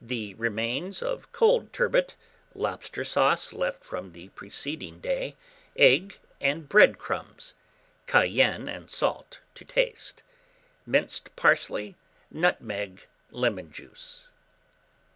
The 0.00 0.34
remains 0.34 1.02
of 1.02 1.32
cold 1.32 1.72
turbot, 1.72 2.14
lobster 2.54 3.02
sauce 3.02 3.52
left 3.52 3.82
from 3.82 4.12
the 4.12 4.28
preceding 4.28 5.00
day, 5.00 5.34
egg, 5.74 6.20
and 6.40 6.68
bread 6.68 6.98
crumbs; 6.98 7.54
cayenne 8.06 8.68
and 8.68 8.88
salt 8.88 9.40
to 9.56 9.64
taste; 9.64 10.22
minced 10.86 11.34
parsley, 11.34 11.96
nutmeg, 12.30 13.08
lemon 13.32 13.72
juice. 13.72 14.28